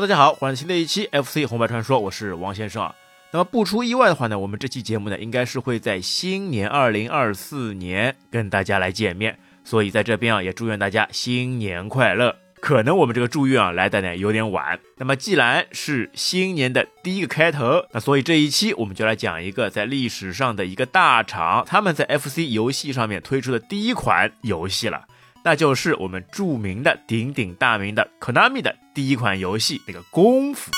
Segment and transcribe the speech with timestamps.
[0.00, 2.94] 大家好，欢迎新的一期 FC 红白传说，我是王先生啊。
[3.32, 12.36] 那么不出意外的话呢，我们这期节目呢，应该是会在新年二零二四年跟大家来见面，所以在这边啊，也祝愿大家新年快乐。
[12.60, 14.78] 可能我们这个祝愿啊来的呢有点晚。
[14.98, 25.06] 那么既然是新年的第一个开头，那所以这一期我们就来讲一个在历史上的一个大厂，他们在 FC 游戏上面推出的第一款游戏了。
[25.44, 30.72] 那就是我们著名的、鼎鼎大名的 Konami 的第一款游戏，那个功夫。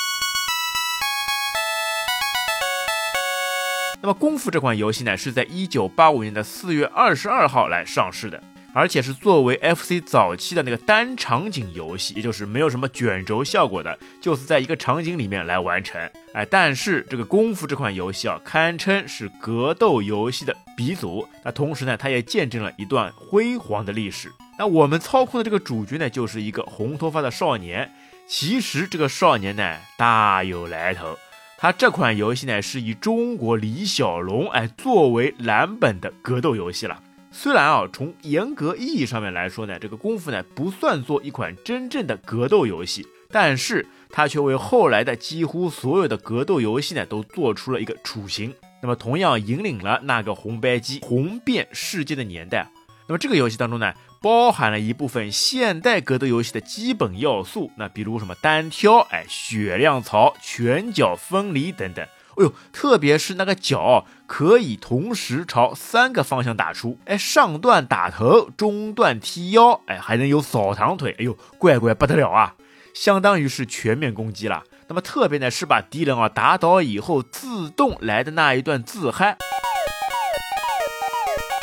[4.02, 8.42] 那么功夫这款游戏呢，是在一九八五年的四月二十二号来上市的，
[8.74, 15.98] 而且是作为 FC 早期的那个单场景游戏，也就是没有什么卷轴效果的，就是在一个场景里面来完成。
[16.34, 21.26] 哎，但是这个功夫这款游戏啊，堪称是格斗游戏的鼻祖。
[21.42, 24.30] 那同时呢，它也见证了一段辉煌的历史。
[24.58, 27.90] 那我们操控的这个主角呢，就是一个红头发的少年。
[28.32, 31.18] 其实这个少年呢，大有来头。
[31.58, 37.02] 他这款游戏呢，是以中国李小龙哎作为蓝本的格斗游戏了。
[37.32, 48.54] 虽然啊，从严格意义上面来说呢，这个功夫呢不算作一款真正的格斗游戏，但是它却为后来的几乎所有的格斗游戏呢都做出了一个雏形。
[48.80, 52.70] 那么同样引领了那个红白机红遍世界的年代。
[53.08, 53.92] 那么这个游戏当中呢？
[54.22, 62.04] 包含了一部分现代格斗游戏的基本要素，那比如什么单挑，哎，血量槽、拳脚分离等等。
[62.36, 72.54] 哎呦，特别是那个脚可以同时朝三个方向打出，哎，上段打头，中段踢腰，哎，还能有扫堂腿，哎呦，怪怪不得了啊！
[72.92, 74.64] 相当于是全面攻击了。
[74.88, 79.38] 那么特别呢是把敌人啊打倒以后自动来的那一段自嗨。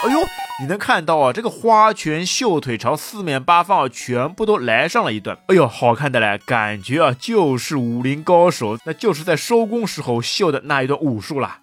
[0.03, 0.46] 哎呦！
[0.59, 11.59] 你能看到啊，这个花拳绣腿朝四面八方全部都来上了一段，哎呦，好看的嘞，感觉啊就是武林高手，那就是在收工时候秀的那一段武术啦。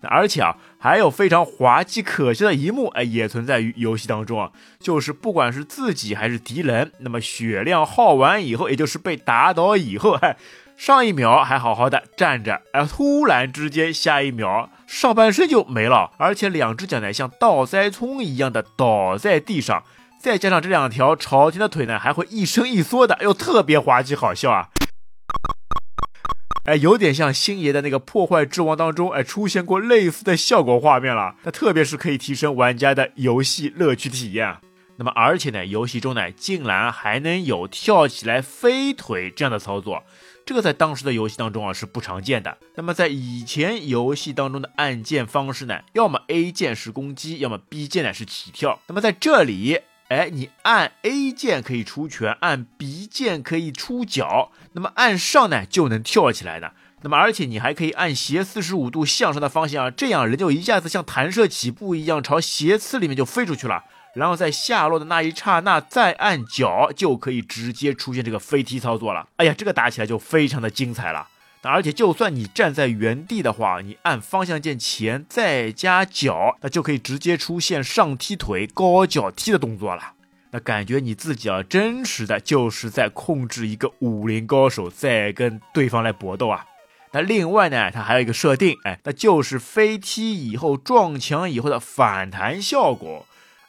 [0.00, 4.50] 而且啊，还有非常滑稽可笑的一幕，哎，也存在于游戏当中啊，
[4.80, 10.38] 就是不管是自己还是敌人，那么血量耗完以后，也就是被打倒以后，嗨。
[10.84, 19.84] 上一秒还好好的站着，哎，突然之间下一秒上半身就没了，而且两只脚呢像倒栽葱一样的倒在地上，
[20.20, 24.70] 再加上这两条朝天的腿呢还会一伸一缩的，哎呦，特别滑稽好笑啊！
[26.64, 31.36] 哎，有点像星爷的那个破坏之王当中，哎，出现过类似的效果画面了。
[31.44, 34.56] 那特别是可以提升玩家的游戏乐趣体验。
[34.96, 40.02] 那么而且呢，游戏中呢竟然还能有跳起来飞腿这样的操作。
[40.44, 42.58] 这个在当时的游戏当中啊是不常见的。
[42.74, 48.80] 那么在以前游戏当中的按键方式呢，要么 A 键是攻击，要么 B 键呢是起跳。
[48.88, 56.72] 那么在这里，哎，你按 A 键可以出拳，按 B 键可以出脚，那么按上呢就能跳起来的。
[57.04, 63.84] 那么而且你还可以按斜四十五度向上的方向，这样人就一下子像弹射起步一样朝斜刺里面就飞出去了。
[64.14, 69.26] 然后在下落的那一刹那再按脚，就可以直接出现这个飞踢操作了。
[69.36, 71.28] 哎呀，这个打起来就非常的精彩了。
[71.62, 80.14] 那而且就算你站在原地的话，你按方向键前再加脚，那就可以直接出现上踢腿、高脚踢的动作了。
[80.50, 86.66] 那感觉你自己啊，真实的就是在控制一个武林高手，在跟对方来搏斗啊。
[87.12, 93.24] 那另外呢，它还有一个设定，哎，那就是飞踢以后撞墙以后的反弹效果。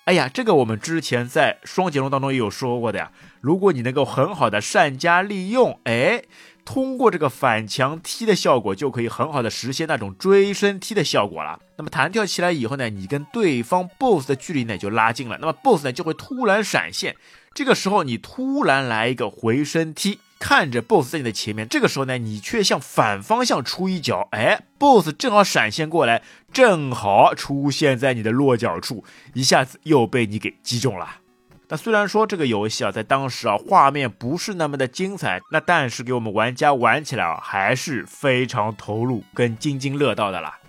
[0.05, 3.11] 哎呀，这个我们之前在双截龙当中也有说过的呀。
[3.39, 6.23] 如果你能够很好的善加利用，哎，
[6.65, 11.57] 通过这个反墙踢的效果，就可以很好的实现那种追身踢的效果了。
[11.77, 17.15] 那么弹跳起来以后呢，你跟对方 BOSS 的距离呢就拉近了，那么 BOSS 呢就会突然闪现，
[17.53, 20.19] 这个时候你突然来一个回身踢。
[20.45, 31.21] 看着 BOSS 在你的前面，这个时候呢，你却向反方向出一脚，哎，BOSS 正好闪现过来，正好出现在你的落脚处，一下子又被你给击中了。
[31.69, 40.59] 那虽然说这个游戏啊，在当时啊，画面不是那么的精彩，那但是给我们玩家玩起来啊，还是非常投入跟津津乐道的啦。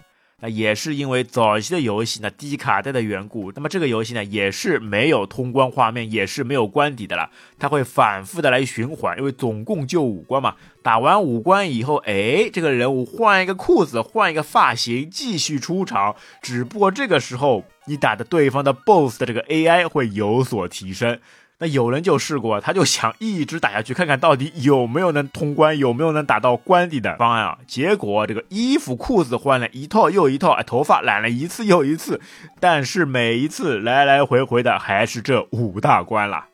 [0.48, 21.18] 也是因为早期的游戏呢低卡带的缘故，那么这个游戏呢也是没有通关画面，也是没有关底的了，它会反复的来循环，因为总共就五关嘛，打完五关以后，哎，这个人物换一个裤子，换一个发型，继续出场，只不过这个时候你打的对方的 BOSS 的这个 AI 会有所提升。
[21.64, 27.58] 那有人就试过，他就想一直打下去，看看到底有没有能通关，有没有能打到关底的方案啊？
[27.66, 32.20] 结果这个衣服裤子换了一套又一套，哎，头发染了一次又一次，
[32.60, 36.44] 但是每一次来来回回的还是这五大关了。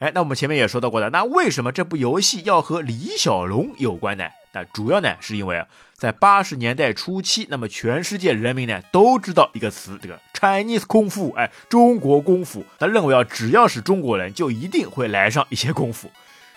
[0.00, 4.24] 哎，那我们前面也说到过的，那为什么这部游戏要和李小龙有关呢？
[4.52, 5.64] 那主要呢是因为，
[6.04, 12.64] 在八十年代初期，那么全世界人民呢都知道一个词，这个 Chinese 功夫，哎，中国功夫。
[12.78, 16.10] 他认为啊，只要是中国人，就一定会来上一些功夫。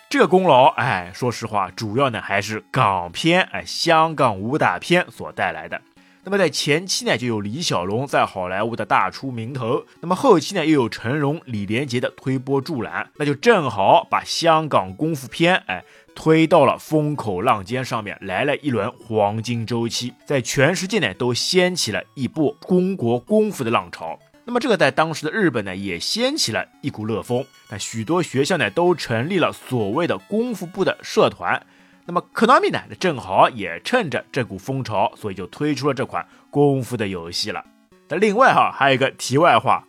[0.09, 5.81] 这个功劳，哎，说实话，主要呢还是港片，哎，香港武打片所带来的。
[6.23, 15.85] 那么在前期呢，就有李小龙在好莱坞的大出名头；那么后期呢，又有成龙、李连杰的推波助澜，那就正好把香港功夫片，哎，
[16.17, 24.17] 推到了风口浪尖上面，来了一轮黄金周期，在全世界呢都掀起了一波中国功夫的浪潮。
[24.43, 31.63] 那么这个在当时的日本呢，也掀起了一股热风，那许多学校呢都成立了所谓的功夫部的社团。
[32.07, 37.63] 那么，Konami 呢，正好也趁着这股风潮，所以就推出了这款功夫的游戏了。
[38.09, 39.86] 那另外哈，还有一个题外话，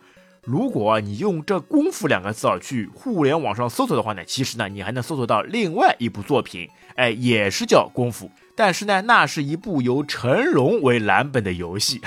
[0.49, 12.01] 如果你用这“功夫”两个字啊去互联网上搜索的话呢，其实呢，你还能搜索到另外一部作品，哎，也是叫功夫，但是呢，那是一部由成龙为蓝本的游戏。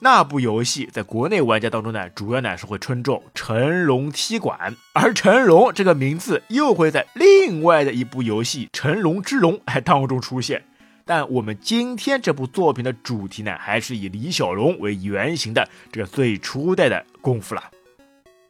[0.00, 10.62] 那部游戏在国内玩家当中呢，主要呢是会称作成龙踢馆，而成龙这个名字又会在另外的一部游戏《成龙之龙》哎当中出现。
[11.06, 17.62] 但我们今天这部作品的主题呢，还是以李小龙为原型的这个最初代的功夫了。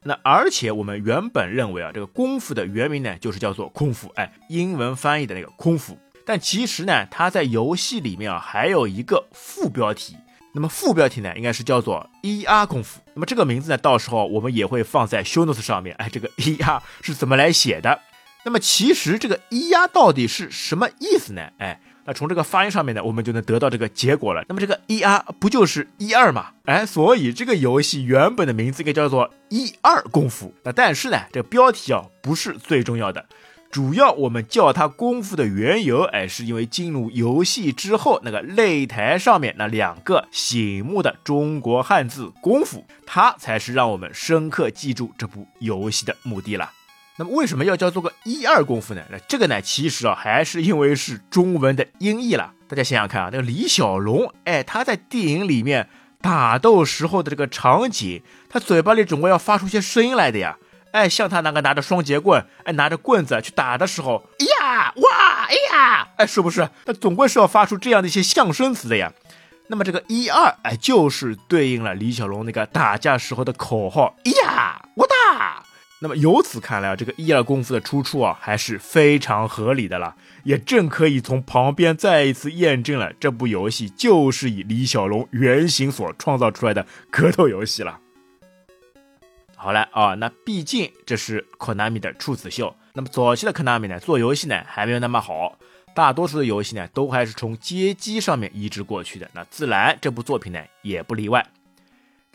[0.07, 5.99] 那而且我们原本认为啊，这个功夫的原名呢，就是叫做空腹，哎，英文翻译的那个空腹。
[6.25, 10.17] 但其实呢，它在游戏里面啊，还有一个副标题。
[10.53, 13.01] 那么副标题呢，应该是叫做 ER 功夫。
[13.15, 15.95] 那么这个名字呢，到时候我们也会放在 shoots 上面。
[15.97, 18.01] 哎，这个 ER 是怎么来写的？
[18.45, 21.51] 那么其实这个 ER 到底是什么意思呢？
[21.59, 24.45] 哎，那从这个发音上面呢，我们就能得到这个结果了。
[24.49, 26.51] 那么这个 ER 不就是一二嘛？
[26.65, 30.55] 哎，所以这个游戏原本的名字应该叫做一二功夫。
[30.63, 33.27] 那但是呢，这标题啊不是最重要的。
[33.69, 46.71] 主要我们叫它功夫的缘由，哎，是因为进入游戏之后，那个擂台上面那两个醒目的中国汉字“功夫”，它才是让我们深刻记住这部游戏的目的了。
[47.19, 49.03] 那么为什么要叫做个一二功夫呢？
[49.11, 52.53] 那这个呢，其实啊，还是因为是中文的音译了。
[52.69, 55.89] 大家想想看啊，那个李小龙，哎，他在电影里面
[56.21, 60.59] 打斗时候的这个场景，他嘴巴里总归要发出些声音来的呀。
[60.93, 64.23] 哎，像他那个拿着双节棍，哎，拿着棍子去打的时候，
[64.61, 66.69] 呀，哇，哎呀，哎，是不是？
[66.85, 69.11] 他总归是要发出这样的一些象声词的呀。
[69.69, 74.15] 那么这个一二，哎，就是对应了李小龙那个打架时候的口号，
[74.45, 75.06] 呀，我。
[75.99, 80.15] 那么由此看来啊，这个一二功夫的出处啊，还是非常合理的了，
[80.45, 87.99] 也正可以从旁边再一次验证了这部游戏就是以李小龙原型所创造出来的格斗游戏了。
[89.57, 92.77] 好了啊，那毕竟这是 Konami 的处子秀。
[92.93, 95.59] 那么早期的 Konami 呢，做游戏呢还没有那么好，
[95.95, 99.31] 大多数的游戏呢都还是从街机上面移植过去的。
[99.33, 101.47] 那自然这部作品呢也不例外。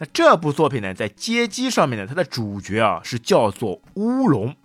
[0.02, 4.56] 那这部作品呢在街机上面呢，它的主角啊是叫做乌龙。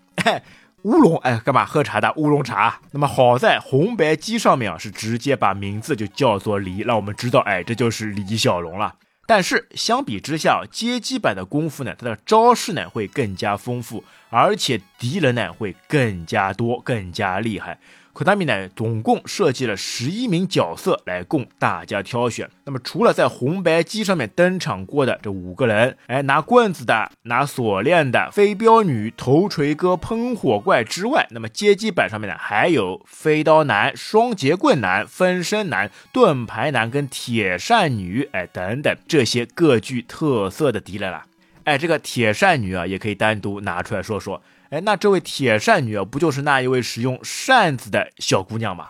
[0.85, 2.81] 乌龙哎，干嘛喝茶的乌龙茶？
[2.93, 8.95] 那么好在红白机上面啊是直接把名字就叫做李，让我们知道哎这就是李小龙了。
[9.27, 17.79] 但是相比之下，街机版的功夫呢，它的招式呢会更加丰富，而且敌人呢会更加多、更加厉害。
[18.17, 22.49] 可达米呢，总共设计了十一名角色来供大家挑选。
[22.65, 41.25] 那么除了在红白机上面登场过的这五个人，哎，拿棍子的、拿锁链的、飞镖女、头锤哥、喷火怪之外，那么街机版上面呢，还有飞刀男、双节棍男、分身男、盾牌男跟铁扇女，哎，等等这些各具特色的敌人了。
[41.65, 44.41] 哎，这个铁扇女啊，也可以单独拿出来说说。
[44.71, 48.89] 哎，那这位铁扇女啊，不就是那一位使用扇子的小姑娘吗？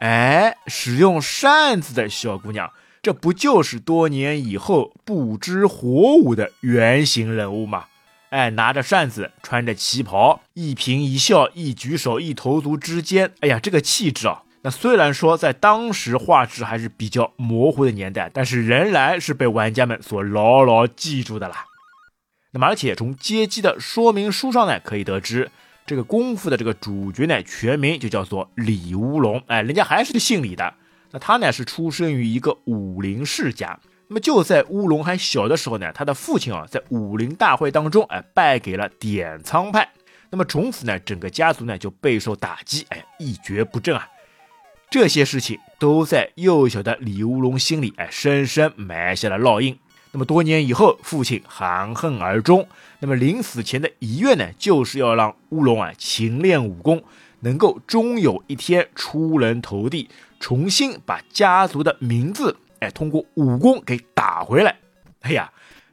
[0.00, 2.70] 哎，使用扇子的小姑娘，
[3.02, 7.84] 这不就是多年以后不知火舞的原型人物吗？
[8.30, 14.42] 哎，拿着扇子，穿着旗袍，一颦一笑，一举手，一投足之间，哎呀，这个气质啊！
[14.62, 21.66] 那虽然说在当时画质还是比较模糊的年代，但是仍然是被玩家们所牢牢记住的啦。
[22.54, 25.50] 那么，而且从街机的说明书上呢，可以得知，
[25.84, 29.42] 这个功夫的这个主角呢，全名就叫做李乌龙。
[29.48, 30.72] 哎，人家还是姓李的。
[31.10, 33.76] 那他呢，是出生于一个武林世家。
[34.06, 39.88] 那么就在乌龙还小的时候呢，他的父亲啊，在武林大会当中，哎，败给了点苍派。
[40.30, 44.06] 那么从此呢，整个家族呢就备受打击，哎，一蹶不振啊。
[44.90, 49.76] 这些事情都在幼小的李乌龙心里，哎，深深埋下了烙印。
[50.14, 52.68] 那么多年以后，父亲含恨而终。
[53.00, 57.02] 那么临死前的遗愿呢，就是要让乌龙啊勤练武功，
[57.40, 64.76] 能够终有一天出人头地，重新把家族的名字哎通过武功给打回来。
[65.22, 65.50] 哎呀，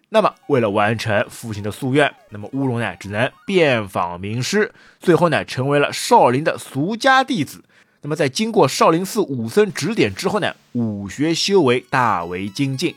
[0.09, 7.63] 那么为了完成父亲的夙愿，那么乌龙呢只能遍访名师，最后呢成为了少林的俗家弟子。
[8.03, 12.95] 那么在经过少林寺武僧指点之后呢，武学修为大为精进。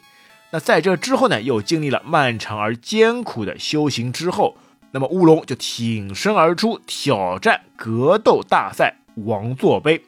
[0.55, 4.57] 那在这之后呢，又经历了漫长而艰苦的修行之后，
[4.93, 10.05] 那么乌龙就挺身而出，挑战格斗大赛王座杯，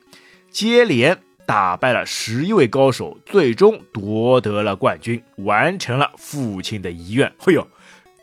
[0.48, 7.26] 接连打败了十一位高手，最终夺得了冠军，完成了父亲的遗愿。
[7.44, 7.66] 哎呦，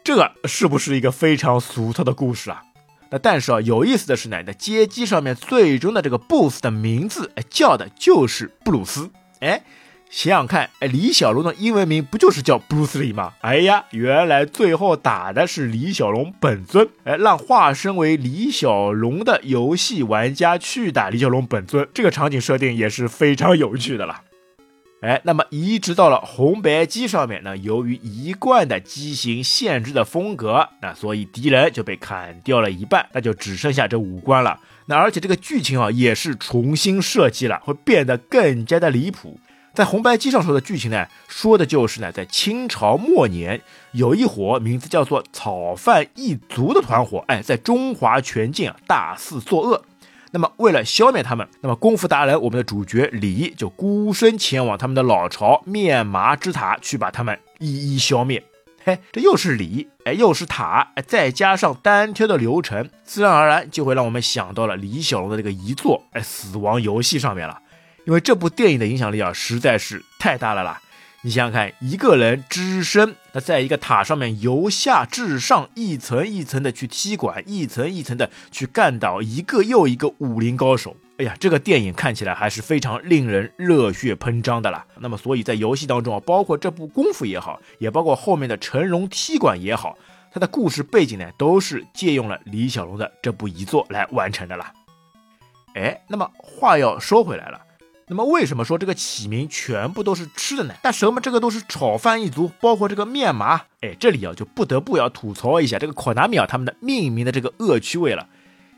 [0.01, 2.62] 这个是不是一个非常俗套的故事啊？
[3.10, 9.12] 那但是啊，有意思的是呢，那街机上面最终的这个 BOSS 的名字，叫的就是布鲁斯。
[9.42, 9.62] 哎，
[10.13, 13.34] 想想看，哎，李小龙的英文名不就是叫 Bruce Lee 吗？
[13.41, 16.88] 哎呀，原来最后打的是李小龙本尊。
[17.03, 24.22] 哎，让化身为李小龙的游戏玩家去打李小龙本尊，这个场景设定也是非常有趣的了。
[25.01, 34.60] 哎，那么移植到了红白机上面，那由于一贯的机型限制的风格，那所以敌人就被砍掉了一半，那就只剩下这五关了。
[34.86, 39.39] 那而且这个剧情啊也是重新设计了，会变得更加的离谱。
[39.74, 43.60] 在红白机上说的剧情呢，说的就是呢，在清朝末年，
[43.94, 49.84] 有一伙名字叫做草饭一族的团伙，哎，在中华全境啊大肆作恶。
[50.30, 58.44] 那么，为了消灭他们，那么功夫达人我们的主角李就孤身前往他们的老巢面麻之塔，去把他们一一消灭。
[58.84, 67.60] 嘿，这又是李，哎，又是塔，哎，再加上单挑的流程，自然而然就会让我们想到了李小龙的这个遗作，哎，死亡游戏上面了。
[68.05, 70.81] 因为这部电影的影响力啊，实在是太大了啦。
[71.22, 80.98] 你想想看，一个人只身，那在一个塔上面由下至上，一层一层的去踢馆，一层一层的去干倒一个又一个武林高手。
[81.17, 84.86] 哎呀，这个电影看起来还是非常令人热血喷张的啦。
[85.00, 89.98] 那么，所以在游戏当中啊，包括这部功夫也好，也包括后面的成龙踢馆也好，
[90.33, 94.74] 它的故事背景呢，都是借用了李小龙的这部遗作来完成的啦。
[95.75, 97.62] 哎，那么话要说回来了。
[98.07, 100.74] 那么为什么说这个起名全部都是吃的呢？
[100.81, 108.27] 但什么这个都是炒饭一族，包括这个面麻，哎，这里啊就不得不要吐槽一下这个考纳米啊他们的命名的这个恶趣味了。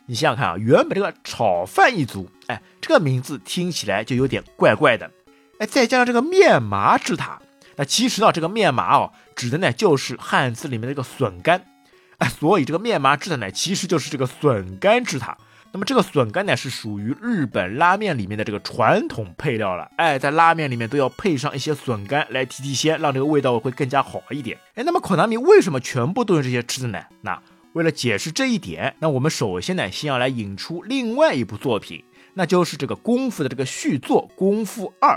[0.06, 5.10] 你想想看啊，原本这个炒饭一族，哎，这个名字听起来就有点怪怪的，
[5.58, 7.42] 哎，再加上这个面麻之塔，
[7.78, 11.66] 那其实呢这个面麻哦指的呢就是汉字里面的这个笋干，
[12.20, 15.36] 哎，所以这个面麻之塔呢其实就是这个笋干之塔。
[15.76, 19.92] 那么这个笋干呢，是属于日本拉面里面的这个传统配料了。
[19.98, 24.58] 哎，在拉面里面都要配上一些笋干来提提鲜，让这个味道会更加好一点。
[24.76, 27.04] 哎，那么口南米为什么全部都用这些吃的呢？
[27.24, 27.38] 那
[27.74, 32.02] 为了解释这一点，那我们首先呢，先要来引出另外一部作品，
[32.36, 35.10] 那就是这个功夫的这个续作《功夫二》，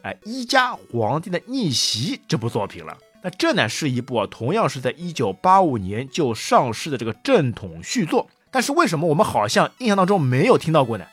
[0.00, 2.96] 哎，一家皇帝的逆袭这部作品了。
[3.22, 8.26] 那这呢是一部，同样是在一九八五年就上市的这个正统续作。
[8.50, 11.04] 但是为什么我们好像印象当中没有听到过呢？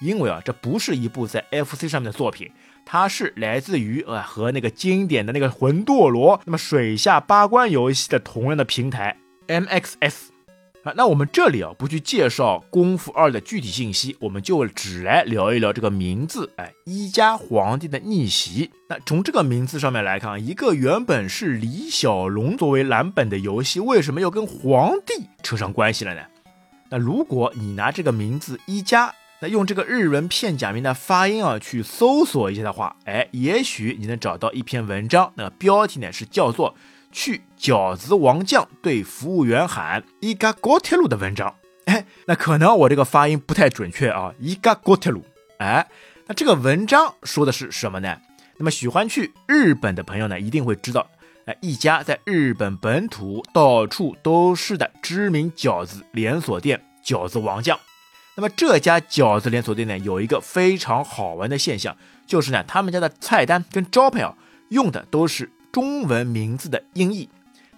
[0.00, 2.50] 因为啊，这不是一部在 FC 上面的作品，
[2.84, 10.14] 它是来自于呃和那个经典的那个魂斗罗，那么水下八关游戏的同样的平台 MXS
[10.82, 10.92] 啊。
[10.96, 18.72] 那我们这里啊不去介绍功夫二的具体信息，我们就只来聊一聊这个名字，哎，一家皇帝的逆袭。
[18.88, 26.20] 那从这个名字上面来看，一个原本是李小龙作为蓝本的游戏，为什么又跟皇帝扯上关系了呢？
[26.94, 35.32] 那如果你拿这个名字一加，那用这个日文片假名的发音啊去搜索一下的话，哎，也许你能找到一篇文章。
[35.34, 36.76] 那标题呢是叫做
[37.10, 41.52] “去饺子王将对服务员喊伊嘎高铁路”的文章。
[41.86, 45.24] 哎，那可能我这个发音不太准确啊，伊嘎高铁路。
[45.58, 45.88] 哎，
[46.28, 48.18] 那这个文章说的是什么呢？
[48.56, 51.04] 那么喜欢去日本的朋友呢，一定会知道。
[51.46, 57.78] 哎，一家在日本本土到处都是的知名饺子连锁店——饺子王酱。
[58.36, 61.96] 那么这家饺子连锁店呢，有一个非常好玩的现象，
[62.26, 64.34] 就是呢，他们家的菜单跟招牌啊，
[64.70, 67.28] 用的都是中文名字的音译。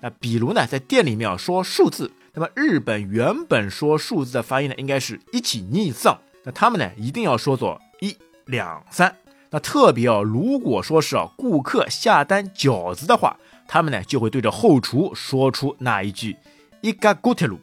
[0.01, 9.15] 那比如呢，在店里面啊说数字，那么日本原本说数字的发音呢，应该是一起逆丧，那他们呢一定要说作一两三。
[9.50, 13.37] 那特别啊，如果说是啊顾客下单饺子的话。
[13.69, 16.37] 他们呢就会对着后厨说出那一句
[16.83, 17.59] “一嘎锅铁路”，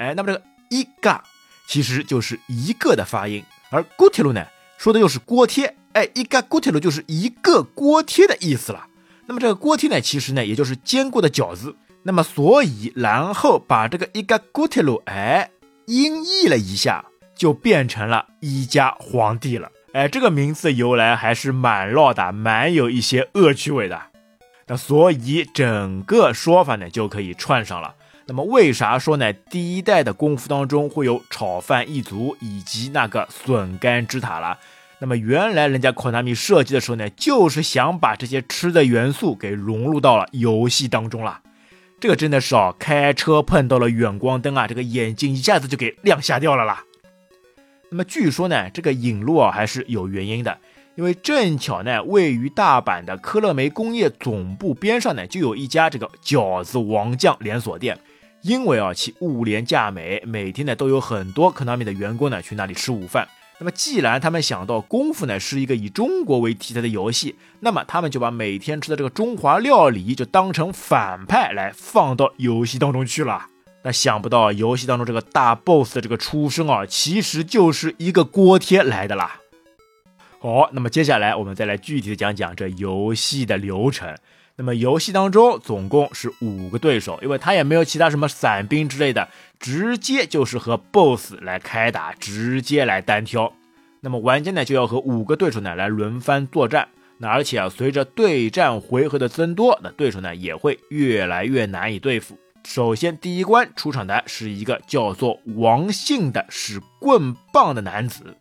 [0.00, 1.22] 哎，那么这个“一嘎”
[1.68, 4.46] 其实就是一个的发音，而“锅铁路”呢
[4.78, 8.86] 说的又是锅贴，哎，“一嘎锅铁路”就是一个锅贴的意思了。
[9.26, 11.76] 那么这个锅贴呢，其实呢也就是煎过的饺子。
[12.04, 15.50] 那么所以然后把这个一个锅贴路哎
[15.84, 17.04] 音译了一下，
[17.36, 19.70] 就变成了一家皇帝了。
[19.92, 24.00] 哎，这个名字的由来还是蛮绕的，蛮有一些恶趣味的。
[24.66, 27.94] 那所以整个说法呢就可以串上了。
[28.24, 29.32] 那么为啥说呢？
[29.32, 34.58] 第一代的功夫当中会有炒饭一族以及那个笋干之塔了。
[35.00, 41.40] 那么原来人家考纳米设计的时候呢，就是想把这些吃的元素给融入到了游戏当中了。
[42.00, 46.84] 这个真的是哦，开车碰到了远光灯啊，这个眼睛一下子就给亮瞎掉了啦。
[47.92, 50.56] 那么据说呢，这个引入啊还是有原因的，
[50.94, 57.98] 因为正巧呢，位于大阪的科乐梅工业总部边上呢，就有一家这个饺子王将连锁店。
[58.40, 63.28] 因为啊，其物廉价美，每天呢都有很多科纳米的员工呢去那里吃午饭。
[63.58, 73.48] 那么既然他们想到功夫呢是一个以中国为题材的游戏，那么他们就把每天吃的这个中华料理就当成反派来放到游戏当中去了。
[73.84, 79.40] 那想不到游戏当中这个大 boss 的这个出生啊，其实就是一个锅贴来的啦。
[80.38, 84.16] 好，那么接下来我们再来具体的讲讲这游戏的流程。
[84.56, 93.52] 那么游戏当中总共是五个对手，因为他也没有其他什么散兵之类的，直接就是和 boss 来开打，直接来单挑。
[94.00, 96.88] 那么玩家呢就要和五个对手呢来轮番作战。
[97.18, 102.36] 那而且啊，随着对战回合的增多，那对手呢也会越来越难以对付。
[102.64, 108.36] 首先，第一关出场的是一个叫做王信的使棍棒的男子。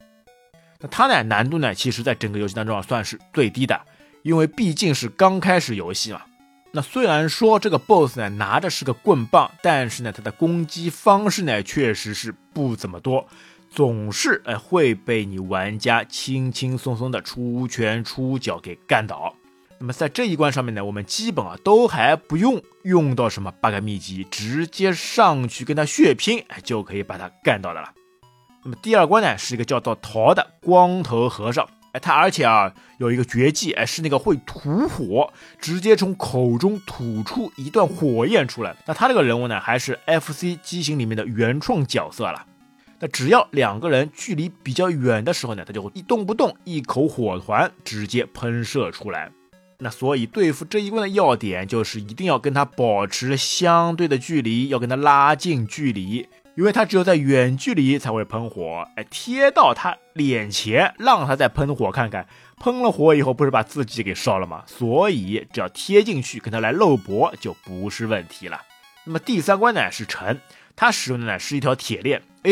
[0.79, 3.81] 那他呢，难度呢，其实在整个游戏当中啊，算是最低的，
[4.21, 6.21] 因为毕竟是刚开始游戏嘛。
[6.71, 13.27] 那虽然说这个 BOSS 呢拿的是个棍棒，但是呢，他的攻击方式呢，确实是不怎么多，
[13.69, 19.36] 总是哎会被你玩家轻轻松松的出拳出脚给干倒。
[19.82, 27.91] 那么在这一关上面呢，我们基本啊都还不用用到什么 bug 秘籍，直接上去跟他血拼，哎就可以把他干到的了。
[28.63, 38.76] 那么第二关呢是一个叫做桃的光头和尚，哎他而且啊有一个绝技，哎是那个会吐火，直接从口中吐出一段火焰出来。
[38.86, 42.46] 那他这个人物呢还是 FC 机型里面的原创角色了。
[43.00, 49.32] 那只要两个人距离比较远的时候呢，他就会一动不动，一口火团直接喷射出来。
[49.84, 62.28] 那所以对付这一关的要点就是一定要跟他保持相对的距离，要跟他拉近距离，因为他只有在远距离才会喷火，哎，贴到他脸前让他再喷火看看，
[62.60, 64.63] 喷了火以后不是把自己给烧了吗？
[64.67, 68.62] 所以只要贴进去跟他来肉搏就不是问题了。
[69.06, 70.39] 那么第三关呢是沉，
[70.76, 72.52] 他使用的呢是一条铁链，哎，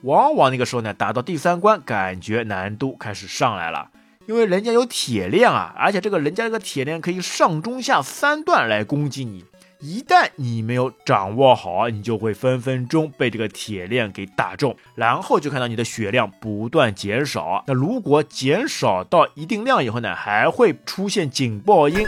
[0.00, 3.90] 往往那个时候呢打到第三关，感觉难度开始上来了。
[4.30, 9.44] 因为人家有铁链啊，而且这个人家这个铁链可以上中下三段来攻击你。
[9.80, 17.64] 一旦你没有掌握好，你就会分分钟被这个铁链给打中，然后就看到你的血量不断减少。
[17.66, 22.06] 那如果减少到一定量以后呢，还会出现警报音。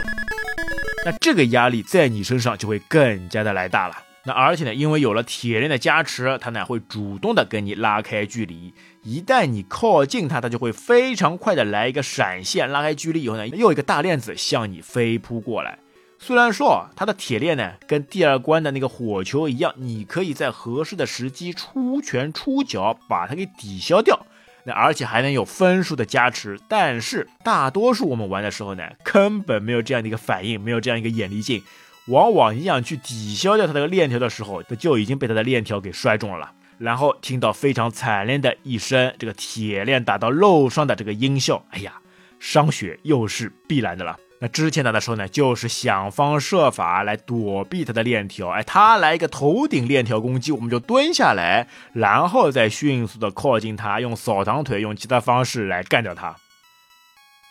[1.05, 3.97] 那这个压力在你身上就会更加的来大了。
[4.25, 8.73] 那而且呢，因为有了铁链的加持，它呢会主动的跟你拉开距离。
[9.03, 15.77] 一旦你靠近它，它就会非常快的来一个闪现，拉开距离以后呢，又一个大链子向你飞扑过来。
[16.19, 24.25] 虽然说它的铁链呢跟第二关的那个火球一样，你可以在合适的时机出拳出脚把它给抵消掉，
[24.63, 26.57] 那而且还能有分数的加持。
[26.69, 31.61] 但是大多数我们玩的时候呢，根本没有这样的一个反应，没有这样一个眼力劲。
[32.07, 41.93] 往往你想去抵消掉它这个链条的时候，他就已经被它的链条给摔中了，然后听到非常惨烈的一声这个铁链打到肉上的这个音效，哎呀，
[42.39, 44.17] 伤血又是必然的了。
[44.39, 56.35] 那之前打的时候呢，就是想方设法来躲避他的链条，哎，他来一个头顶链条攻击，我们就蹲下来，然后再迅速的靠近他，用扫堂腿，用其他方式来干掉他。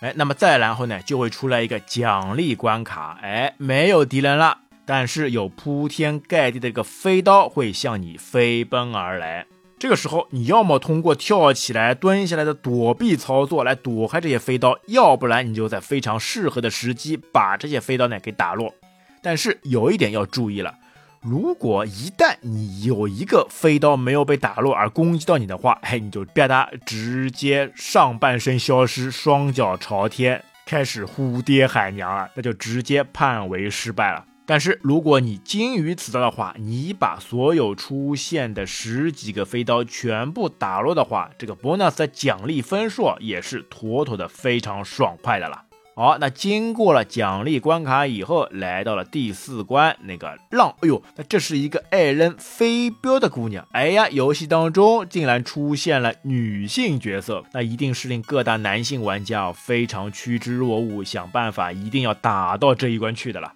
[0.01, 3.19] 哎，那么再然后呢，就会出来一个奖励关卡。
[3.23, 9.47] 哎，没有敌人了，但是有铺天盖地的一个飞刀会向你飞奔而来。
[9.79, 18.73] 这个时候，你要么通过跳起来、蹲下来的躲避操作来躲开这些飞刀，要不然你就在非常适合的时机把这些飞刀呢给打落。
[19.21, 20.75] 但是有一点要注意了。
[21.21, 34.25] 如果一旦你有一个飞刀没有被打落而攻击到你的话，哎，你就啪嗒直接上半身消失，双脚朝天，开始呼爹喊娘了，那就直接判为失败了。
[34.45, 45.65] 但是如果你精于此招的话，你把所有出现的十几个飞刀全部打落的话，这个 bonus 的奖励分数也是妥妥的非常爽快的了。
[45.95, 50.75] 好，那经过了奖励关卡以后，来到了第四关那个浪。
[50.81, 53.69] 哎呦，那这是一个爱扔飞镖的姑娘。
[53.73, 63.53] 哎呀，游戏当中竟然出现了女性角色，那一定是令各大男性玩家非常趋之若鹜，想办法一定要打到这一关去的了。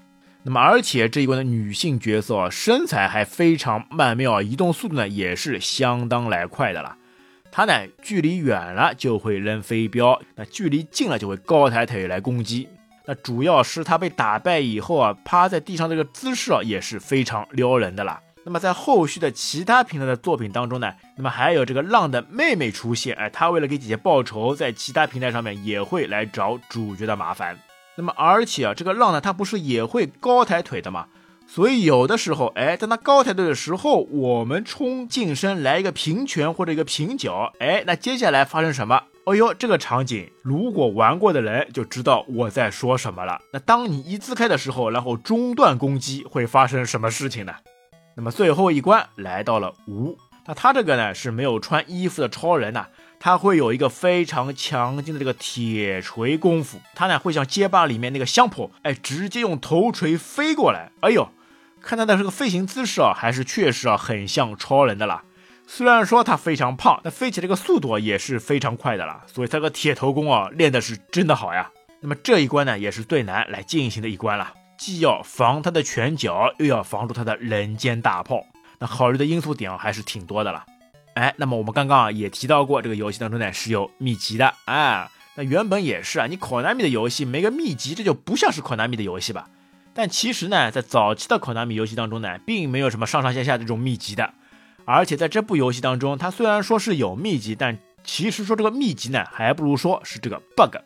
[0.48, 6.96] 那么，而且这一关的女性角色啊身材还非常曼妙，移动速度呢也是相当来快的了。
[7.50, 12.68] 她呢，距离远了就会扔飞镖，那距离近了就会高抬腿来攻击。
[13.06, 18.20] 那主要是他被打败以后啊，趴在地上这个姿势啊也是非常撩人的啦。
[18.44, 27.58] 那么在后续的其他平台的作品当中呢，那么还有这个浪的妹妹出现，哎，她为了给姐姐报仇，在其他平台上面也会来找主角的麻烦。
[27.96, 31.06] 那么而且啊，这个浪呢，他不是也会高抬腿的吗？
[31.48, 39.04] 所以有的时候，哎，在它高抬腿的时候，我们冲近身来一个平拳或者一个平脚，哎，那接下来发生什么？
[39.24, 43.40] 哦呦，这个场景，如果玩过的人就知道我在说什么了。
[43.52, 47.54] 那当你一字开的时候，然后中断攻击，会发生什么事情呢？
[48.16, 52.86] 那么最后一关来到了无，那他这个呢是没有穿衣服的超人呐，
[53.18, 61.28] 他会有一个非常强劲的这个铁锤功夫，他呢会像街霸里面那个香婆，哎，直接用头锤飞过来，哎呦。
[61.82, 65.22] 看他的这个飞行姿势啊，还是确实啊很像超人的啦。
[65.68, 69.22] 虽然说他非常胖，但飞起这个速度也是非常快的啦。
[69.32, 71.70] 所以他个铁头功啊练的是真的好呀。
[72.00, 78.40] 那么这一关呢，也是最难来进行的一关了，既要防他的拳脚，又要防住他的人间大炮。
[78.80, 80.64] 那考虑的因素点还是挺多的了。
[81.16, 85.10] 哎，那么我们刚刚啊也提到过，这个游戏当中呢是有秘籍的啊。
[85.34, 89.48] 那原本也是啊，你考南米的游戏没个秘籍，这就不像是考南米的游戏吧。
[89.94, 94.34] 但其实呢，在早期的考纳米游戏当中呢，并没有什么上上下下这种秘籍的。
[94.84, 100.76] 而且在这部游戏当中，它虽然说是有秘籍，但其实说这个秘籍呢，还不如说是这个 bug。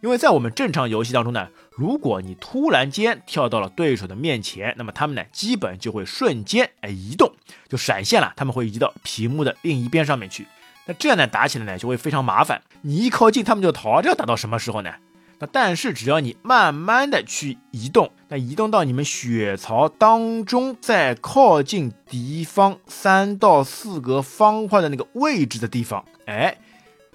[0.00, 7.32] 因为在我们正常游戏当中呢，如果你突然间跳到了对手的面前，那么他们呢，基本就会瞬间哎移动，
[7.68, 10.46] 就闪现了，他们会移到屏幕的另一边上面去。
[10.86, 12.62] 那这样呢，打起来呢就会非常麻烦。
[12.82, 14.94] 你一靠近，他们就逃，这要打到什么时候呢？
[15.40, 26.56] 那但是只要你慢慢的去移动，那移动到你们血槽当中，在靠近敌方三到四个方块的那个位置的地方，哎，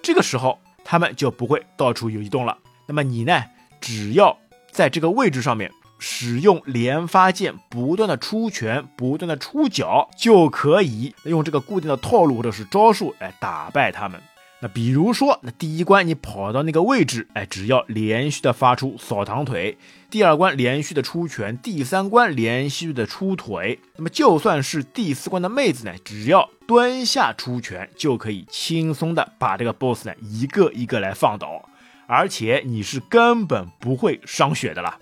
[0.02, 2.58] 这个时候他们就不会到处有移动了。
[2.86, 3.42] 那么你呢，
[3.80, 4.36] 只要
[4.80, 14.18] 在这个位置上面使用连发键，不断的出拳，不断的出脚，就可以用这个固定的套路或者是招数来打败他们。
[14.62, 19.76] 那比如说，那第一关你跑到那个位置，哎，只要连续的发出扫堂腿；
[20.08, 23.78] 第二关连续的出拳；第三关连续的出腿。
[23.96, 31.68] 那么就算是第四关的妹子呢，只要蹲下出拳，就可以轻松的把这个 boss 呢一个一个来放倒，
[32.10, 34.98] 而且你是根本不会伤血的了。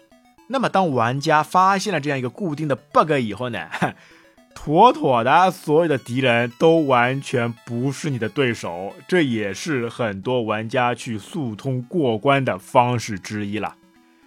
[0.49, 3.67] 那么当玩家发现了这样一个固定的 bug 以后呢？
[4.55, 13.77] 妥妥的，所有的敌人都完全不是你的对手，这也是很多玩家去速通过关的方式之一了。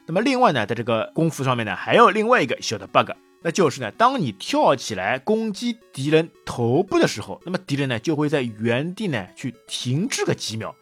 [0.08, 3.12] 那么另外呢，在这个功夫上面呢，还有另外一个小的 bug，
[3.44, 10.74] 那就是呢，当你跳起来攻击敌人头部的时候，那么敌人呢就会在原地呢去停滞个几秒，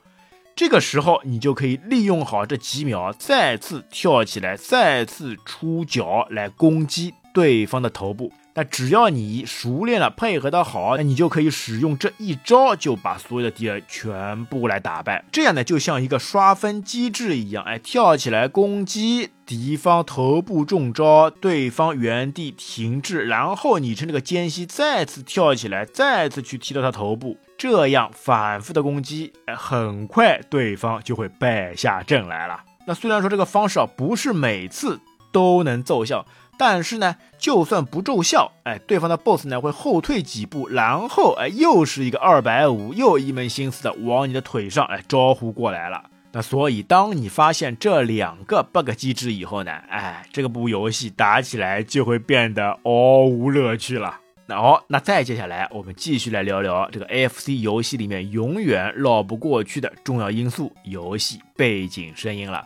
[0.59, 8.29] 这个时候你就可以利用好这几秒，再次跳起来，再次出脚来攻击对方的头部。
[8.55, 15.23] 那只要你熟练了，配合的好，那你就可以使用这一招，就把所有的敌人全部来打败。
[15.31, 32.59] 这样呢，就像一个刷分机制一样，哎，跳起来攻击敌方头部中招，对方原地停滞，然后你趁这个间隙再次跳起来，再次去踢到他头部，这样反复的攻击，哎，很快对方就会败下阵来了。
[32.85, 34.99] 那虽然说这个方式啊，不是每次
[35.31, 36.25] 都能奏效。
[36.59, 46.03] 但是呢，就算不奏效，哎，对方的 boss 呢会后退几步，然后哎，又是一个二百五，又一门心思的往你的腿上哎招呼过来了。
[46.33, 54.19] 那所以，当你发现这两个 bug 机制以后呢，哎，这个部游戏打起来就会变得毫无乐趣了。
[54.45, 62.65] 那好，那再接下来，我们继续来聊聊这个 AFC 游戏里面永远绕不过去的重要因素——游戏背景声音了。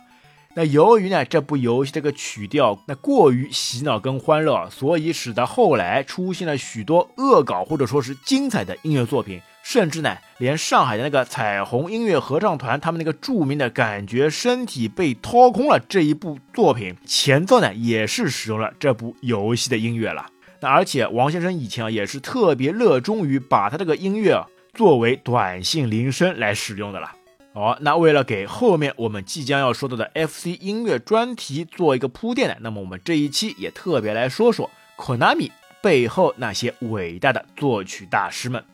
[0.56, 20.26] 那由于呢这部游戏这个曲调那过于洗脑跟欢乐，所以使得后来出现了许多恶搞或者说是精彩的音乐作品，甚至呢连上海的那个彩虹音乐合唱团他们那个著名的感觉身体被掏空了这一部作品前奏呢也是使用了这部游戏的音乐了。
[20.60, 27.10] 那而且王先生以前啊也是特别热衷于把他这个音乐作为短信铃声来使用的了。
[27.54, 38.64] 好，那为了给后面我们即将要说到的 FC 音乐专题做一个铺垫呢，那么我们这一期也特别来说说 Konami 背后那些伟大的作曲大师们。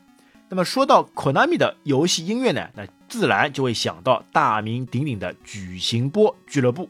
[0.49, 6.88] 那么说到 Konami 的游戏音乐呢，那自然就会想到大名鼎鼎的矩形波俱乐部。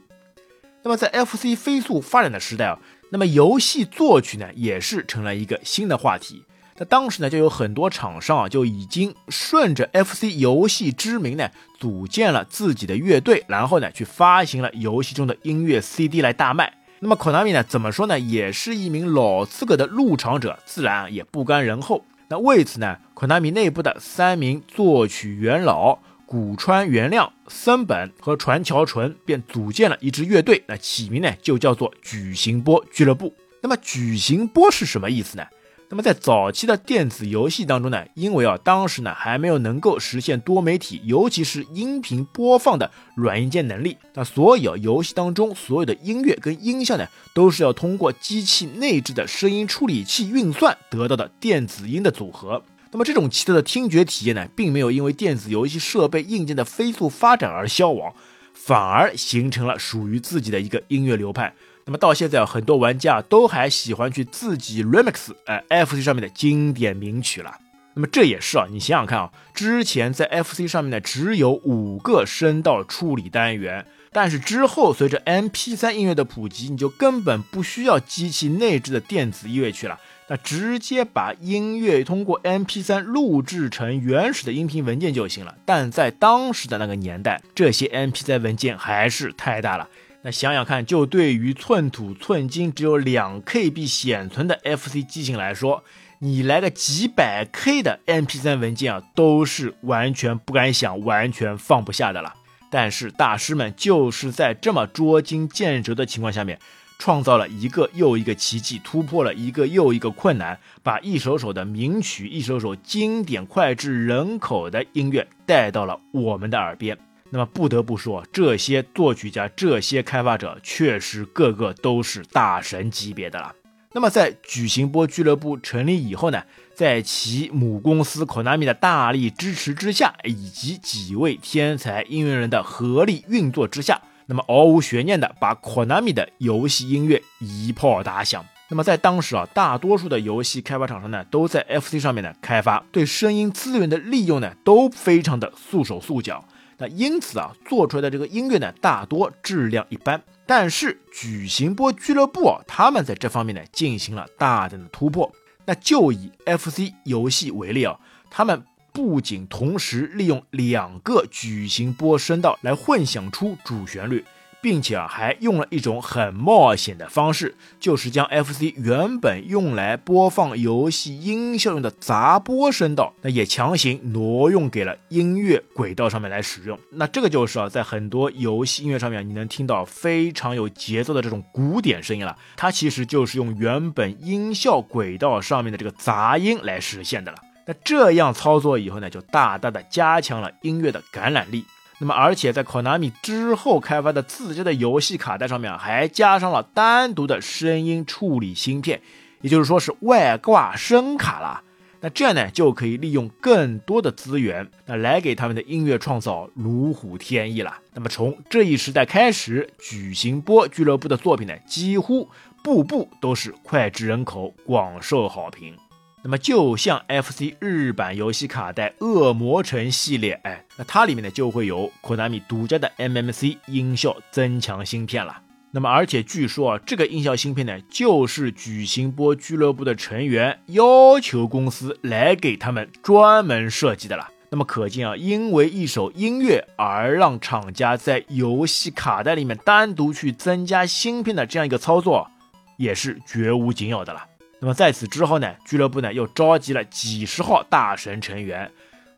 [0.85, 2.79] 那么在 FC 飞速发展的时代啊，
[3.11, 6.44] 那么游戏作曲呢也是成了一个新的话题。
[6.81, 16.73] 那当时呢，就有很多厂商啊，就已经顺着 FC 游戏之名呢，组建了自己的乐队，然后呢，去发行了游戏中的音乐 CD 来大卖。
[17.01, 22.03] 那么 Konami 呢，怎么说呢，也是一名老资格的入场者，自然也不甘人后。
[22.29, 33.35] 那为此呢，Konami 内部的三名作曲元老古川元亮、森本和船桥纯便组建了一支乐队，那起名呢，就叫做矩形波俱乐部。
[33.61, 35.45] 那么矩形波是什么意思呢？
[35.92, 52.62] 那么在早期的电子游戏当中呢，因为啊当时呢还没有能够实现多媒体，尤其是音频播放的软硬件能力，那所以啊游戏当中所有的音乐跟音效呢，都是要通过机器内置的声音处理器运算得到的电子音的组合。
[52.92, 58.14] 那么这种奇特的听觉体验呢，并没有因为电子游戏设备硬件的飞速发展而消亡，
[58.55, 61.53] 反而形成了属于自己的一个音乐流派。
[61.90, 67.53] 那么到现在，很多玩家都还喜欢去自己 remix 哎 FC 上面的经典名曲了。
[67.94, 79.98] 那么这也是啊，你想想看啊，之前在 FC 上面呢只有五个声道处理单元，但是之后随着 MP3 音乐的普及，你就根本不需要机器内置的电子音乐去了，
[80.29, 85.57] 那直接把音乐通过 MP3 录制成原始的音频文件就行了。
[85.64, 89.88] 但在当时的那个年代，这些 MP3 文件还是太大了。
[90.22, 95.83] 那想想看，就对于寸土寸金、只有两 KB 显存的 FC 机型来说，
[96.18, 102.35] 你来个几百 K 的 MP3 文件啊，都是完全不敢想、完全放不下的了。
[102.70, 106.59] 但是大师们就是在这么捉襟见肘的情况下面，
[106.98, 116.98] 创造了一个又一个奇迹，突破了一个又一个困难，把一首首的名曲、一首首经典脍炙人口的音乐带到了我们的耳边。
[117.31, 123.55] 那么不得不说，这些作曲家、这些开发者确实个个都是大神级别的了。
[123.93, 126.43] 那么在矩形波俱乐部成立以后呢，
[126.75, 138.45] 在其母公司 Konami 的大力支持之下，以及几位天才音乐人的合力运作之下，那么毫无悬念的把 Konami 的游戏音乐一炮打响。
[138.69, 146.45] 那么在当时啊，大多数的游戏开发厂商呢，都在 FC 上面呢开发，对声音资源的利用呢，都非常的束手束脚。
[146.81, 150.23] 那因此啊，做出来的这个音乐呢，大多质量一般。
[150.47, 155.31] 但是矩形波俱乐部啊，他们在这方面呢，进行了大胆的突破。
[155.66, 164.25] 那就以 FC 游戏为例啊，他们不仅同时利用两个矩形波声道来混响出主旋律。
[164.62, 176.79] 并且啊，还用了一种很冒险的方式，就是将 FC 原本用来播放游戏音效用的杂波声道，那也强行挪用给了音乐轨道上面来使用。
[176.90, 182.37] 那这个就是啊，在很多游戏音乐上面，你能听到非常有节奏的这种古典声音了。
[182.57, 187.38] 它其实就是用原本音效轨道上面的这个杂音来实现的了。
[187.66, 191.64] 那这样操作以后呢，就大大的加强了音乐的感染力。
[192.00, 199.02] 那么，而且在 Konami 之后开发的自家的游戏卡带上面，还加上了单独的声音处理芯片，
[199.42, 201.62] 也就是说是外挂声卡了。
[202.00, 207.76] 那这样呢，就可以利用更多的资源，那来给他们的音乐创造如虎添翼了。
[207.92, 212.26] 那么从这一时代开始，矩形波俱乐部的作品呢，几乎
[212.64, 215.76] 步步都是脍炙人口，广受好评。
[216.22, 225.40] 那么就像 FC 日版游戏卡带《恶魔城》系列，哎，那它里面呢就会有 Konami 独家的 MMC 音效增强芯片了。
[225.70, 234.28] 那么而且据说啊，这个音效芯片呢，就是矩形波俱乐部的成员要求公司来给他们专门设计的了。
[234.50, 242.28] 那么可见啊，因为一首音乐而让厂家在游戏卡带里面单独去增加芯片的这样一个操作，
[242.76, 244.26] 也是绝无仅有的了。
[244.61, 248.70] 那么在此之后呢，俱乐部呢又召集了几十号大神成员，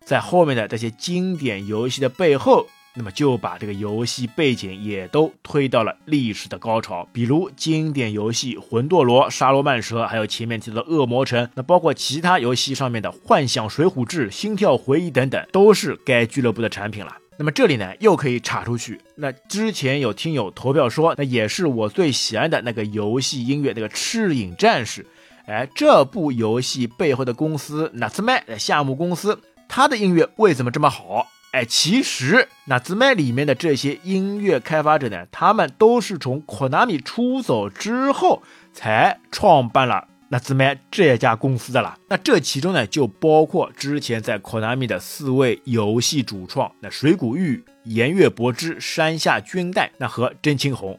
[0.05, 7.09] 在后面的这些经典游戏的背后，那么就把这个游戏背景也都推到了历史的高潮。
[7.12, 17.16] 比如经典游戏《魂斗罗》《沙罗曼蛇》，还有前面提到的《恶魔城》，那包括其他游戏上面的《幻想水浒志》《心跳回忆》等等，都是该俱乐部的产品了。
[17.37, 19.00] 那么这里呢，又可以查出去。
[19.16, 25.02] 那之前有听友投票说，那也是我最喜爱的那个游戏音乐，那个《赤影战士》。
[25.46, 31.26] 哎，这部游戏背后的公司 n a t s m 的项目公司，它的音乐为什么这么好？
[31.52, 41.98] 哎，其实纳兹麦里面的这些音乐开发者呢，他们都是从 Konami 出走之后才创办了那自麦这家公司的啦。
[42.09, 50.98] 那这其中呢，就包括之前在 Konami 的四位游戏主创，那水谷玉、岩月博之、山下君代，那和真青红。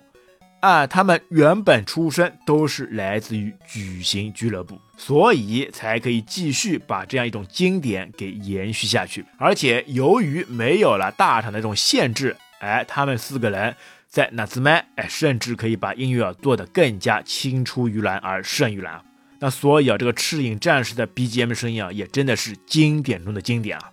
[0.64, 9.26] 啊，他们原本出身都是来自于矩形俱乐部，所以才可以继续把这样一种经典给延续下去。
[9.38, 13.76] 而且由于没有了大厂的这种限制，哎，他们四个人
[14.08, 19.04] 在那兹麦，哎，甚至可以把音乐啊做得更加青出于蓝而胜于蓝。
[19.40, 23.92] 那所以啊，这个赤影战士的 BGM 声音啊，也真的是经典中的经典啊。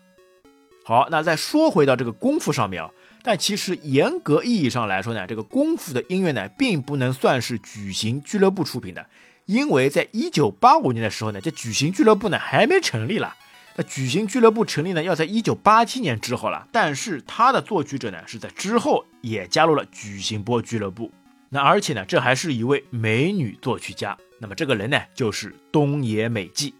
[0.85, 2.89] 好，那再说回到这个功夫上面啊。
[3.23, 9.07] 但其实严格意义上来说呢，这个功夫的音乐呢，并不能算是矩形俱乐部出品的，
[9.47, 13.37] 因为在一九八五年的时候呢，这矩形俱乐部呢还没成立了。
[13.77, 16.67] 那矩形俱乐部成立呢，要在一九八七年之后了。
[16.73, 21.13] 但是他的作曲者呢，是在之后也加入了矩形波俱乐部。
[21.51, 24.17] 那而且呢，这还是一位美女作曲家。
[24.39, 26.75] 那么这个人呢，就是东野美纪。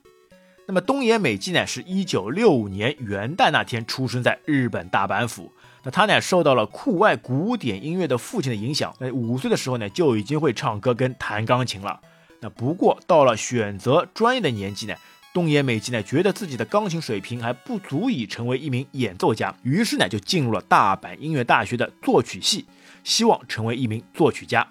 [0.67, 5.53] 那么东野美纪呢，是一九六五年元旦那天出生在日本大阪府。
[5.83, 12.01] 那他呢，受到了酷爱古典音乐的父亲的影响，那五岁的时候呢，就已经会唱歌跟弹钢琴了。
[12.41, 14.95] 那不过到了选择专业的年纪呢，
[15.33, 22.67] 东野美纪呢，觉得自己的钢琴水平还不足以成为一名演奏家，于是呢，就进入了大阪音乐大学的作曲系，
[23.05, 24.67] 希望成为一名作曲家。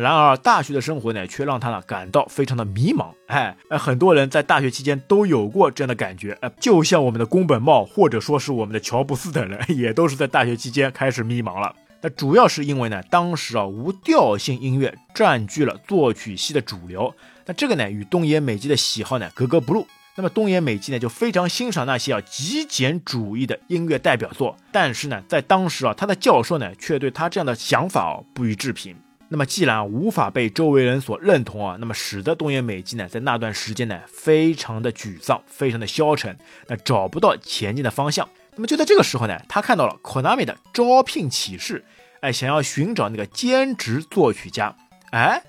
[0.00, 3.08] 然而，大学的生活呢，却让他呢感到非常的迷茫。
[3.26, 6.36] 哎，哎，很多人在大学期间都有过这样的感觉。
[6.40, 11.74] 哎，就像我们的宫本茂，或者说是我们的乔布斯等人， 也都是在大学期间开始迷茫了。
[12.00, 17.14] 那主要是因为呢，当时啊，无调性音乐占据了作曲系的主流。
[17.46, 19.86] 那这个呢，与东野美纪的喜好呢格格不入。
[20.16, 24.56] 那么东野美纪呢，就非常欣赏那些啊极简主义的音乐代表作。
[24.70, 28.94] 但是呢，在当时啊，他的教授呢，却对他这样的想法哦不予置评。
[29.34, 38.28] 那么既然无法被周围人所认同啊，那么使得东野美纪呢，在那段时间呢，非常的沮丧，非常的消沉，那找不到前进的方向。
[38.54, 41.84] 那么就在这个时候呢，他看到了 Konami 的招聘启事，
[42.20, 44.76] 哎，想要寻找那个兼职作曲家。
[45.10, 45.42] 哎，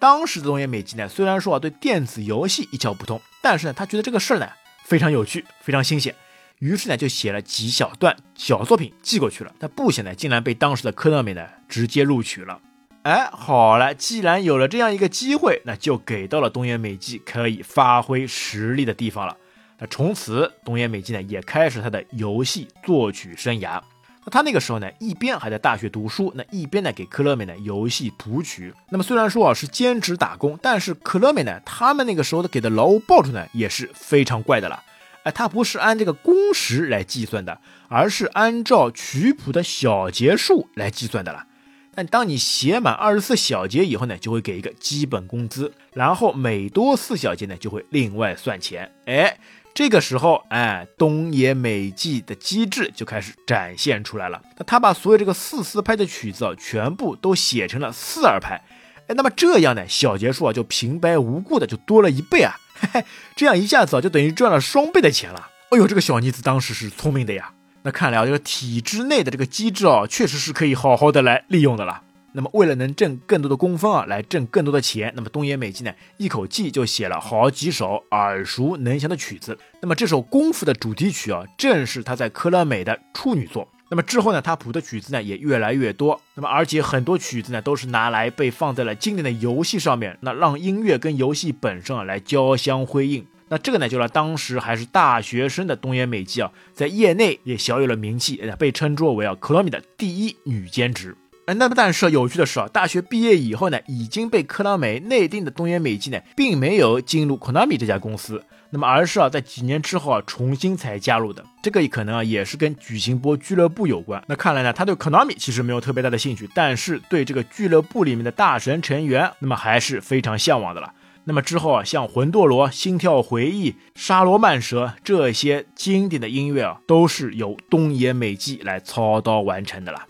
[0.00, 4.48] 当时的东野美纪呢，虽然说啊对电子游戏一窍不通，但是呢，他觉得这个事儿呢
[4.82, 6.12] 非常有趣，非常新鲜，
[6.58, 9.54] 于是呢就写了几小段小作品寄过去了。
[9.60, 12.58] 他不想呢，竟然被当时的科乐美呢直接录取了。
[13.02, 19.36] 哎，好了，既然有了这样一个机会，那就给到了东野美纪可以发挥实力的地方了。
[19.80, 23.80] 那从此，东野美纪呢也开始他的游戏作曲生涯。
[24.24, 28.72] 那他那个时候呢，一边还在大学读书，那一边呢给科乐美呢游戏谱曲。
[28.90, 34.80] 那么虽然说啊是兼职打工，但是科乐美呢他们那个时候的给的劳务报酬呢也是非常怪的了。
[35.24, 41.46] 哎，他不是按这个工时来计算的，而是按照曲谱的小节数来计算的了。
[41.94, 48.90] 但当你写满二十四小节以后呢，就会给一个基本工资，然后每多四小节呢，就会另外算钱。
[49.04, 49.38] 哎，
[49.74, 54.40] 这个时候，哎，东野美纪的机智就开始展现出来了。
[54.56, 58.62] 那他把所有这个四四拍的曲子啊，全部都写成了四二拍。
[59.08, 63.04] 哎，那么这样呢，小节数啊就平白无故的就多了一倍啊，嘿嘿，
[63.36, 65.50] 这样一下子啊就等于赚了双倍的钱了。
[65.70, 67.52] 哎呦，这个小妮子当时是聪明的呀。
[67.84, 72.02] 那看来啊，这个体制内的这个机制啊，确实是可以好好的来利用的了。
[72.34, 79.58] 那么为了能挣更多的工分啊，来挣更多的钱，那么东野美纪呢，一口气就写了好几首耳熟能详的曲子。
[79.80, 83.68] 那么这首《功夫》的主题曲啊，正是他在科乐美的处女作。
[83.90, 86.18] 那么之后呢，他谱的曲子呢也越来越多。
[86.34, 93.26] 那么而且很多曲子呢，都是拿来被放在了经典的游戏上面，那让音乐跟游戏本身啊来交相辉映。
[93.52, 101.14] 那这个呢，就让当时还是大学生的东野美纪啊，在业内也小有了名气，被称作为啊科拉米的第一女兼职。
[101.44, 111.44] 那么但是有趣的是啊，大学毕业以后呢，已经被科拉美内定的东野美纪呢，并没有进入 Konami 这家公司，那么而是啊，在几年之后啊，重新才加入的。
[111.62, 114.24] 这个可能啊，也是跟举行波俱乐部有关。
[114.28, 120.90] 那看来呢，他对 Konami 其实没有特别大的兴趣，但是对这个俱乐部里面的大神成员，那么还是非常向往的了。
[121.24, 130.04] 那么之后啊，像《魂斗罗》《心跳回忆》《沙罗曼蛇》这些经典的音乐啊，都是由东野美纪来操刀完成的了。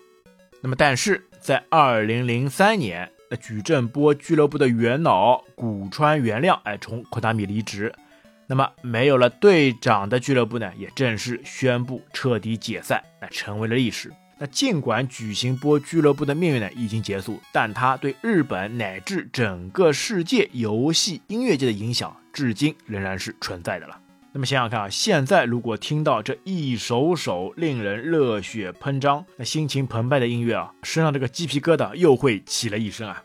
[0.61, 7.93] 那么，但是在二零零三年，那矩阵波俱乐部的元老古川元亮哎从科达米离职，
[8.47, 14.11] 那么没有了队长的俱乐部呢，也正式宣布彻底解散，那成为了历史。
[14.37, 23.99] 那尽管举行波俱乐部的命运呢已经结束，但它对日本乃至整个世界游戏音乐界的影响，至今仍然是存在的了。
[24.35, 33.23] 那么想想看啊，现在如果听到这一首首令人热血喷张、那心情澎湃的音乐啊，身上这个鸡皮疙瘩又会起了一身啊。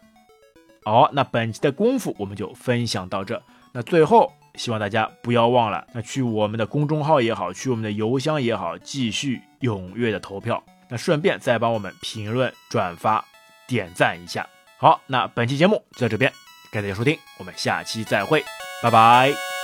[0.84, 3.42] 好，那本期的功夫我们就分享到这。
[3.72, 10.62] 那最后，希望大家不要忘了，那去我们的公众号也好，去我们的邮箱也好，继续踊跃的投票。
[10.88, 13.24] 那顺便再帮我们评论、转发、
[13.66, 14.46] 点赞一下。
[14.78, 16.32] 好，那本期节目就到这边，
[16.72, 18.44] 感谢收听，我们下期再会，
[18.82, 19.57] 拜拜。